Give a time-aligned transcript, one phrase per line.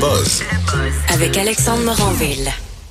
[0.00, 0.42] Buzz
[1.12, 2.48] Avec Alexandre Moranville.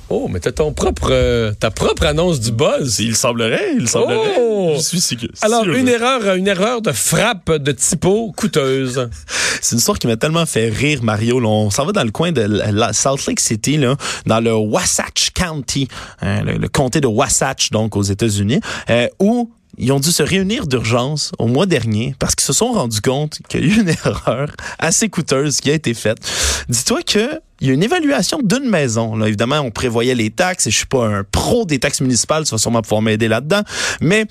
[0.08, 3.00] Oh, mais t'as ton propre, euh, ta propre annonce du buzz.
[3.00, 4.36] Il semblerait, il semblerait.
[4.38, 4.74] Oh!
[4.76, 5.18] Je suis sûr.
[5.42, 5.74] Alors, sûr.
[5.74, 9.08] une erreur, une erreur de frappe de typo coûteuse.
[9.60, 11.40] C'est une histoire qui m'a tellement fait rire, Mario.
[11.40, 14.54] Là, on s'en va dans le coin de la- Salt Lake City, là, dans le
[14.54, 15.88] Wasatch County,
[16.20, 20.22] hein, le, le comté de Wasatch, donc aux États-Unis, euh, où ils ont dû se
[20.22, 23.80] réunir d'urgence au mois dernier parce qu'ils se sont rendus compte qu'il y a eu
[23.80, 26.18] une erreur assez coûteuse qui a été faite.
[26.68, 29.16] Dis-toi que il y a une évaluation d'une maison.
[29.16, 32.44] Là, évidemment, on prévoyait les taxes et je suis pas un pro des taxes municipales,
[32.44, 33.62] tu vas sûrement pouvoir m'aider là-dedans,
[34.02, 34.26] mais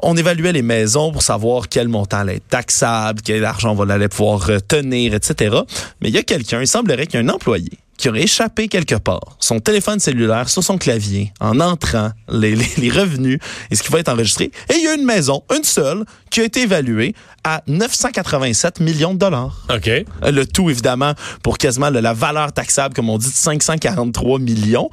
[0.00, 4.08] on évaluait les maisons pour savoir quel montant allait être taxable, quel argent on allait
[4.08, 5.56] pouvoir tenir, etc.
[6.00, 8.68] Mais il y a quelqu'un, il semblerait qu'il y a un employé qui aurait échappé
[8.68, 13.38] quelque part son téléphone cellulaire sur son clavier en entrant les, les, les revenus
[13.70, 14.50] et ce qui va être enregistré.
[14.70, 19.14] Et il y a une maison, une seule, qui a été évaluée à 987 millions
[19.14, 19.66] de dollars.
[19.70, 19.90] OK.
[20.22, 24.90] Le tout, évidemment, pour quasiment la valeur taxable, comme on dit, de 543 millions.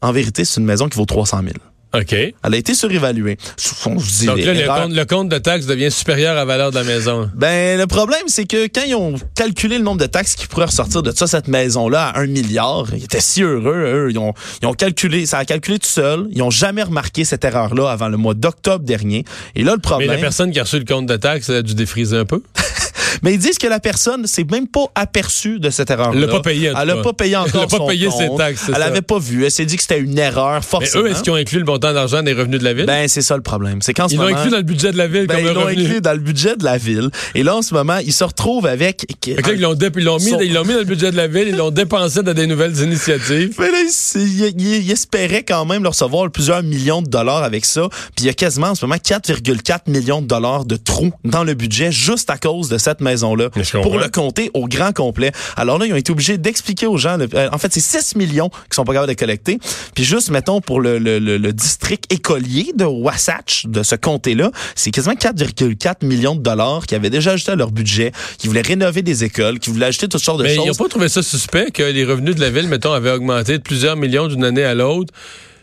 [0.00, 1.50] En vérité, c'est une maison qui vaut 300 000.
[1.94, 2.12] OK.
[2.12, 3.38] Elle a été surévaluée.
[3.86, 6.44] On se dit Donc là, le compte, le compte de taxe devient supérieur à la
[6.44, 7.30] valeur de la maison.
[7.34, 10.66] Ben, le problème, c'est que quand ils ont calculé le nombre de taxes qui pourraient
[10.66, 14.10] ressortir de ça, cette maison-là, à un milliard, ils étaient si heureux, eux.
[14.10, 16.26] Ils ont, ils ont calculé, ça a calculé tout seul.
[16.32, 19.24] Ils ont jamais remarqué cette erreur-là avant le mois d'octobre dernier.
[19.54, 20.10] Et là, le Mais problème.
[20.10, 22.42] la personne qui a reçu le compte de taxe elle a dû défriser un peu.
[23.22, 26.14] Mais ils disent que la personne s'est même pas aperçue de cette erreur-là.
[26.14, 27.02] Elle l'a pas payé, Elle a cas.
[27.02, 28.84] pas payé encore Elle a pas son payé ses taxes, Elle ça.
[28.84, 29.44] avait pas vu.
[29.44, 31.04] Elle s'est dit que c'était une erreur, Mais forcément.
[31.04, 32.86] eux, est-ce qu'ils ont inclus le montant d'argent des revenus de la ville?
[32.86, 33.82] Ben, c'est ça le problème.
[33.82, 35.52] C'est qu'en ce ils l'ont inclus dans le budget de la ville Ben, comme ils
[35.54, 37.10] l'ont inclus dans le budget de la ville.
[37.34, 39.06] Et là, en ce moment, ils se retrouvent avec...
[39.26, 41.48] Là, ils l'ont dé- ils mis, Son- ils mis dans le budget de la ville,
[41.48, 43.54] ils l'ont dépensé dans des nouvelles initiatives.
[43.58, 43.78] Mais là,
[44.14, 47.88] il, il- il- il espérait quand même le recevoir plusieurs millions de dollars avec ça.
[48.16, 51.44] Puis il y a quasiment en ce moment 4,4 millions de dollars de trous dans
[51.44, 53.50] le budget juste à cause de cette maison-là.
[53.82, 55.30] Pour le compter au grand complet.
[55.56, 57.16] Alors là, ils ont été obligés d'expliquer aux gens.
[57.16, 59.58] le- euh, en fait, c'est 6 millions qui sont pas capables de collecter.
[59.94, 64.50] Puis juste, mettons, pour le, le- le- le district écolier de Wasatch, de ce comté-là,
[64.74, 68.62] c'est quasiment 4,4 millions de dollars qui avaient déjà ajouté à leur budget, qui voulaient
[68.62, 70.66] rénover des écoles, qui voulaient ajouter toutes sortes de Mais ils choses.
[70.66, 73.62] n'ont pas trouvé ça suspect que les revenus de la ville, mettons, avaient augmenté de
[73.62, 75.12] plusieurs millions d'une année à l'autre.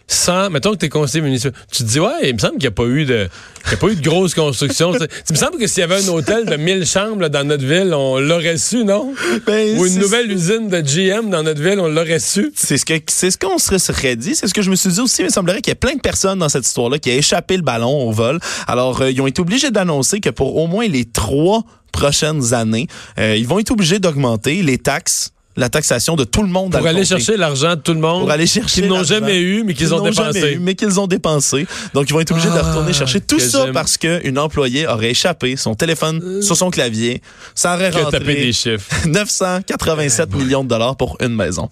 [0.08, 1.54] Sans, mettons que t'es conseiller municipal.
[1.72, 3.30] Tu te dis, ouais, il me semble qu'il n'y a pas eu de,
[3.64, 4.92] qu'il y a pas eu de grosse construction.
[4.94, 7.46] Tu- il me semble que s'il y avait un hôtel de 1000 chambres là, dans
[7.48, 9.14] notre ville, on l'aurait su, non?
[9.48, 12.52] Ben, Ou une nouvelle usine de GM dans notre ville, on l'aurait su?
[12.56, 14.90] C'est ce que c'est ce qu'on se serait dit, c'est ce que je me suis
[14.92, 17.16] dit aussi, il semblerait qu'il y a plein de personnes dans cette histoire-là qui a
[17.16, 18.40] échappé le ballon au vol.
[18.68, 21.64] Alors euh, ils ont été obligés d'annoncer que pour au moins les trois
[21.94, 22.88] prochaines années,
[23.18, 26.82] euh, ils vont être obligés d'augmenter les taxes, la taxation de tout le monde Pour
[26.82, 28.22] le aller chercher l'argent de tout le monde.
[28.22, 30.54] pour aller chercher Qu'ils n'ont jamais eu, mais qu'ils ont n'ont jamais dépensé.
[30.54, 31.68] eu, mais qu'ils ont dépensé.
[31.94, 34.88] Donc ils vont être obligés de Ah, retourner chercher tout que ça parce qu'une employée
[34.88, 37.22] aurait échappé son téléphone sur son clavier.
[37.56, 38.90] Ça aurait rentré des chiffres.
[39.08, 41.70] 987 millions de dollars pour une maison.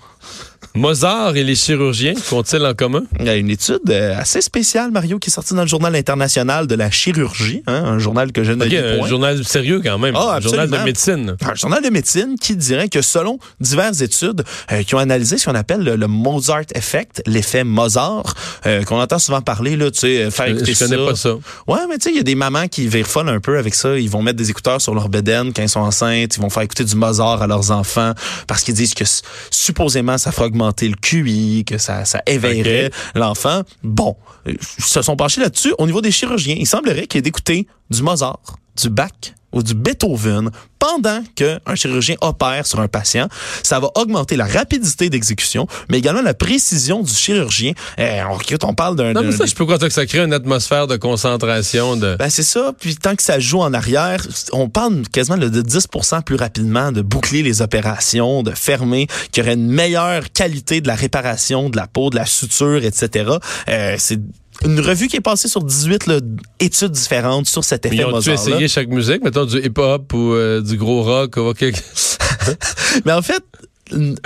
[0.76, 3.04] Mozart et les chirurgiens qu'ont-ils en commun?
[3.20, 5.96] Il y a une étude euh, assez spéciale, Mario, qui est sortie dans le journal
[5.96, 9.82] international de la chirurgie, hein, un journal que je ne Ok, lis un journal sérieux
[9.84, 10.16] quand même.
[10.16, 11.36] Ah, un journal de médecine.
[11.42, 15.46] Un journal de médecine qui dirait que selon diverses études euh, qui ont analysé ce
[15.50, 18.34] qu'on appelle le, le Mozart Effect, l'effet Mozart,
[18.66, 21.06] euh, qu'on entend souvent parler, là, tu sais, faire Je, écouter je connais ça.
[21.10, 21.34] pas ça.
[21.68, 23.74] Ouais, mais tu sais, il y a des mamans qui virent folle un peu avec
[23.76, 23.98] ça.
[23.98, 26.38] Ils vont mettre des écouteurs sur leur bedaine quand ils sont enceintes.
[26.38, 28.14] Ils vont faire écouter du Mozart à leurs enfants
[28.48, 29.04] parce qu'ils disent que
[29.52, 33.64] supposément ça fera augmenter le QI, que ça, ça éveillerait l'enfant.
[33.84, 34.16] Bon,
[34.48, 35.74] euh, ils se sont penchés là-dessus.
[35.78, 39.64] Au niveau des chirurgiens, il semblerait qu'il y ait d'écouter du Mozart, du Bach ou
[39.64, 40.50] du Beethoven
[40.80, 43.28] pendant qu'un chirurgien opère sur un patient.
[43.64, 47.74] Ça va augmenter la rapidité d'exécution, mais également la précision du chirurgien.
[47.98, 48.38] Eh, on,
[48.68, 49.14] on parle d'un...
[49.14, 51.98] Non, mais ça, je peux croire que ça crée une atmosphère de concentration.
[51.98, 52.16] De...
[52.16, 52.74] ben c'est ça.
[52.80, 57.02] Puis tant que ça joue en arrière, on parle quasiment de 10% plus rapidement de
[57.02, 61.76] boucler les opérations, de fermer, qu'il y aurait une meilleure qualité de la réparation de
[61.76, 63.32] la peau, de la suture, etc.
[63.68, 64.20] Euh, c'est
[64.66, 66.20] une revue qui est passée sur 18 là,
[66.60, 68.34] études différentes sur cet effet Ils Mozart.
[68.34, 69.24] essayé chaque musique?
[69.24, 71.54] Mettons du hip-hop ou euh, du gros rock ou.
[73.06, 73.44] Mais en fait,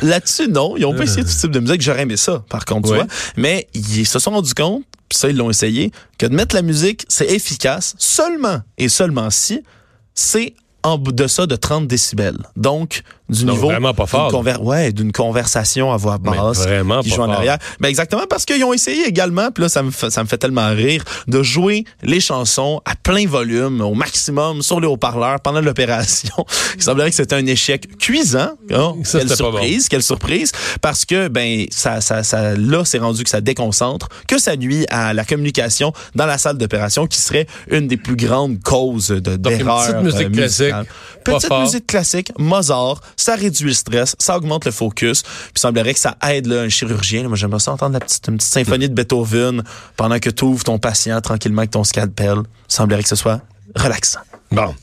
[0.02, 0.76] là-dessus, non.
[0.78, 1.82] Ils ont pas essayé tout type de musique.
[1.82, 3.08] J'aurais aimé ça, par contre, tu vois.
[3.38, 6.62] Mais ils se sont rendus compte, puis ça, ils l'ont essayé, que de mettre la
[6.62, 9.62] musique, c'est efficace seulement et seulement si
[10.16, 12.38] c'est en deçà de 30 décibels.
[12.56, 16.32] Donc, du Donc, niveau vraiment pas d'une fort, conver- ouais, d'une conversation à voix Mais
[16.38, 17.58] basse vraiment qui pas joue en arrière.
[17.80, 20.38] Ben exactement parce qu'ils ont essayé également, puis là ça me fait, ça me fait
[20.38, 25.62] tellement rire de jouer les chansons à plein volume, au maximum sur les haut-parleurs pendant
[25.62, 26.34] l'opération.
[26.76, 28.52] Il semblerait que c'était un échec cuisant.
[28.76, 30.52] Oh, Ça, quelle surprise, quelle surprise
[30.82, 34.86] parce que ben ça ça ça là c'est rendu que ça déconcentre, que ça nuit
[34.90, 39.38] à la communication dans la salle d'opération qui serait une des plus grandes causes de
[40.28, 41.62] musique euh, classique, Petite fort.
[41.62, 46.00] musique classique, Mozart, ça réduit le stress, ça augmente le focus, puis il semblerait que
[46.00, 47.24] ça aide là, un chirurgien.
[47.24, 47.28] là.
[47.28, 49.64] moi, j'aimerais ça entendre la petite, une petite symphonie de Beethoven
[49.96, 52.38] pendant que tu ouvres ton patient tranquillement avec ton scalpel.
[52.40, 53.42] Il semblerait que ce soit
[53.76, 54.20] relaxant.
[54.54, 54.74] Bon.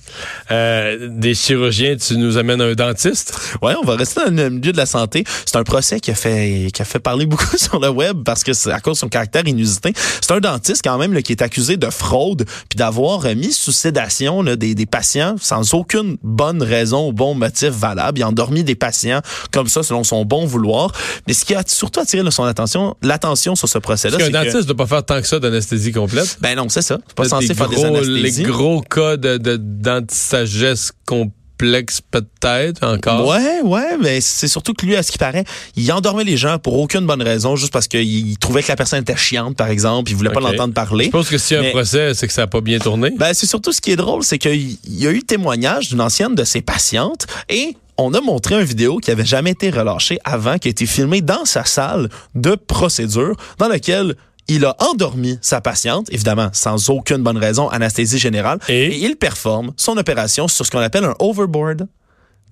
[0.50, 3.38] Euh, des chirurgiens, tu nous amènes un dentiste?
[3.62, 5.24] Ouais, on va rester dans le milieu de la santé.
[5.46, 8.42] C'est un procès qui a fait qui a fait parler beaucoup sur le web parce
[8.42, 9.92] que c'est à cause de son caractère inusité.
[10.20, 13.52] C'est un dentiste quand même là, qui est accusé de fraude puis d'avoir euh, mis
[13.52, 18.18] sous sédation là, des, des patients sans aucune bonne raison ou bon motif valable.
[18.18, 19.20] Il a endormi des patients
[19.52, 20.92] comme ça selon son bon vouloir.
[21.26, 24.40] Mais ce qui a surtout attiré là, son attention, l'attention sur ce procès-là, c'est qu'un
[24.40, 26.38] que dentiste ne doit pas faire tant que ça d'anesthésie complète.
[26.40, 26.98] ben non, c'est ça.
[27.06, 28.42] C'est pas censé faire des anesthésies.
[28.42, 33.26] Les gros cas de, de d'antisagesse complexe peut-être encore?
[33.28, 35.44] Ouais, ouais, mais c'est surtout que lui, à ce qui paraît,
[35.76, 38.76] il endormait les gens pour aucune bonne raison, juste parce qu'il il trouvait que la
[38.76, 41.06] personne était chiante, par exemple, il voulait pas l'entendre parler.
[41.06, 43.12] Je pense que s'il y a un procès, c'est que ça n'a pas bien tourné.
[43.18, 46.34] Ben, c'est surtout ce qui est drôle, c'est qu'il y a eu témoignage d'une ancienne
[46.34, 50.56] de ses patientes et on a montré une vidéo qui avait jamais été relâchée avant,
[50.56, 54.16] qui a été filmée dans sa salle de procédure, dans laquelle
[54.50, 58.86] il a endormi sa patiente, évidemment sans aucune bonne raison, anesthésie générale, Et?
[58.86, 61.86] et il performe son opération sur ce qu'on appelle un overboard.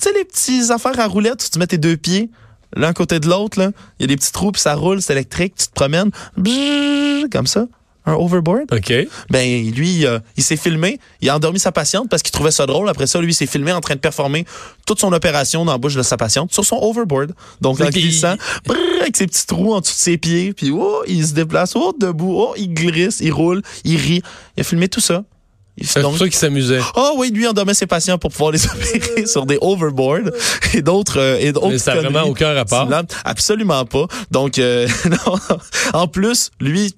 [0.01, 2.31] Tu sais, les petites affaires à roulettes où tu mets tes deux pieds
[2.77, 3.59] l'un côté de l'autre.
[3.99, 7.29] Il y a des petits trous, puis ça roule, c'est électrique, tu te promènes, bzzz,
[7.31, 7.67] comme ça.
[8.09, 8.73] Un overboard?
[8.73, 8.93] OK.
[9.31, 12.65] Ben, lui, euh, il s'est filmé, il a endormi sa patiente parce qu'il trouvait ça
[12.67, 12.89] drôle.
[12.89, 14.47] Après ça, lui, il s'est filmé en train de performer
[14.87, 17.35] toute son opération dans la bouche de sa patiente sur son overboard.
[17.61, 18.35] Donc, en glissant,
[18.67, 21.73] brrr, avec ses petits trous en dessous de ses pieds, puis oh, il se déplace,
[21.77, 24.23] oh, debout, oh, il glisse, il roule, il rit.
[24.57, 25.25] Il a filmé tout ça.
[25.77, 26.81] Il- C'est pour ça qu'il s'amusait.
[26.97, 30.31] ah oui, lui endormait ses patients pour pouvoir les opérer sur des overboards
[30.75, 32.89] et d'autres euh, et d'autres Mais ça n'a vraiment aucun rapport.
[33.25, 34.07] Absolument pas.
[34.31, 35.35] Donc euh, non.
[35.93, 36.95] en plus, lui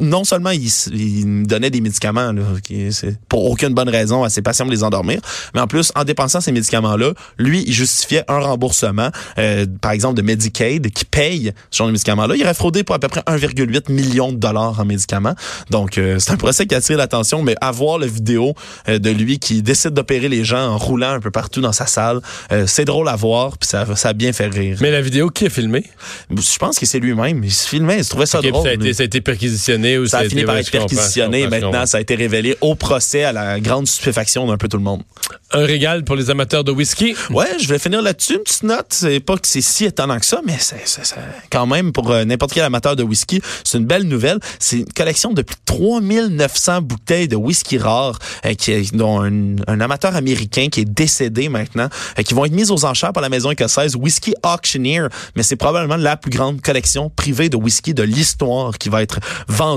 [0.00, 4.42] non seulement il, donnait des médicaments là, qui- c'est pour aucune bonne raison à ses
[4.42, 5.20] patients de les endormir,
[5.54, 10.14] mais en plus en dépensant ces médicaments-là, lui il justifiait un remboursement, euh, par exemple
[10.16, 12.34] de Medicaid qui paye ce genre de médicaments-là.
[12.36, 15.34] Il aurait fraudé pour à peu près 1,8 million de dollars en médicaments.
[15.70, 18.54] Donc euh, c'est un procès qui attire l'attention, mais avoir la vidéo
[18.88, 21.86] euh, de lui qui décide d'opérer les gens en roulant un peu partout dans sa
[21.86, 22.20] salle,
[22.52, 24.78] euh, c'est drôle à voir, puis ça, ça a bien fait rire.
[24.80, 25.84] Mais la vidéo, qui a filmé?
[26.30, 27.44] Je pense que c'est lui-même.
[27.44, 28.64] Il se filmait, il se trouvait ça drôle.
[28.64, 31.42] ça, a été, ça a été perquisitionné ou Ça a fini par être perquisitionné.
[31.70, 34.82] Maintenant, ça a été révélé au procès à la grande stupéfaction d'un peu tout le
[34.82, 35.02] monde.
[35.52, 37.14] Un régal pour les amateurs de whisky.
[37.30, 38.34] Ouais, je vais finir là-dessus.
[38.34, 38.86] Une petite note.
[38.90, 40.76] C'est pas que c'est si étonnant que ça, mais c'est-
[41.50, 44.38] quand même pour euh, n'importe quel amateur de whisky, c'est une belle nouvelle.
[44.58, 49.22] C'est une collection de plus de 3900 bouteilles de whisky rare euh, qui est- dont
[49.22, 51.88] un, un amateur américain qui est décédé maintenant,
[52.18, 55.08] euh, qui vont être mises aux enchères par la maison écossaise Whisky Auctioneer.
[55.36, 59.18] Mais c'est probablement la plus grande collection privée de whisky de l'histoire qui va être
[59.48, 59.73] vendue.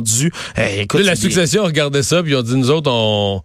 [0.57, 3.41] Écoute, Là, la succession regardait ça, puis ils ont dit, nous autres, on...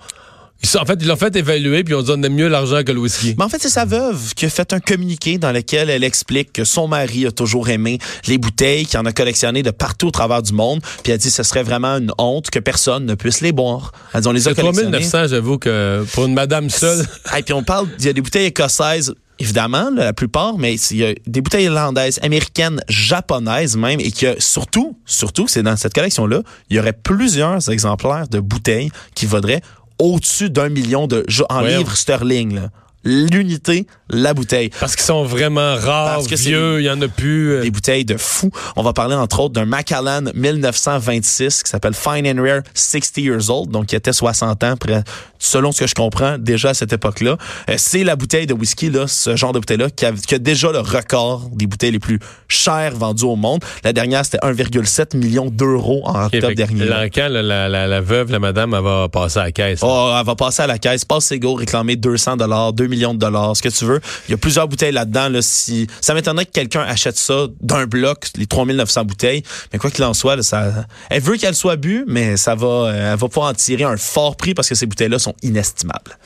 [0.78, 3.00] En fait, ils l'ont fait évaluer, puis ont dit, on aime mieux l'argent que le
[3.00, 3.34] whisky.
[3.36, 6.52] Mais en fait, c'est sa veuve qui a fait un communiqué dans lequel elle explique
[6.52, 7.98] que son mari a toujours aimé
[8.28, 10.80] les bouteilles, qu'il en a collectionné de partout au travers du monde.
[11.02, 13.90] Puis elle dit que ce serait vraiment une honte que personne ne puisse les boire.
[14.14, 15.00] Elle dit on les a C'est collectionnés.
[15.00, 17.04] 3900, j'avoue que pour une madame seule.
[17.36, 19.12] Et puis on parle, il y a des bouteilles écossaises.
[19.42, 24.12] Évidemment, là, la plupart, mais il y a des bouteilles irlandaises, américaines, japonaises même, et
[24.12, 29.26] que surtout, surtout, c'est dans cette collection-là, il y aurait plusieurs exemplaires de bouteilles qui
[29.26, 29.60] vaudraient
[29.98, 32.54] au-dessus d'un million de en livres sterling.
[32.54, 32.70] là.
[33.04, 34.70] L'unité, la bouteille.
[34.80, 37.52] Parce qu'ils sont vraiment rares, Parce que vieux, il y en a plus.
[37.52, 38.50] euh, des bouteilles de fou.
[38.76, 43.50] On va parler entre autres d'un Macallan 1926 qui s'appelle Fine and Rare 60 Years
[43.50, 45.02] Old, donc qui était 60 ans, près,
[45.38, 47.36] selon ce que je comprends, déjà à cette époque-là.
[47.68, 50.38] Euh, c'est la bouteille de whisky, là, ce genre de bouteille-là, qui a, qui a
[50.38, 52.18] déjà le record des bouteilles les plus
[52.48, 53.64] chères vendues au monde.
[53.84, 56.84] La dernière, c'était 1,7 million d'euros en ok, octobre dernier.
[56.84, 59.80] L'encan, là, la, la, la veuve, la madame, elle va passer à la caisse.
[59.82, 63.14] Oh, elle va passer à la caisse, passe ses go, réclamer 200 dollars, 2 millions
[63.14, 64.00] de dollars, ce que tu veux.
[64.28, 65.28] Il y a plusieurs bouteilles là-dedans.
[65.28, 69.42] Là, si ça m'étonnerait que quelqu'un achète ça d'un bloc, les 3900 bouteilles.
[69.72, 73.12] Mais quoi qu'il en soit, ça, elle veut qu'elle soit bue, mais ça va, euh,
[73.12, 76.18] elle va pouvoir en tirer un fort prix parce que ces bouteilles-là sont inestimables.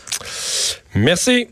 [0.95, 1.49] Merci.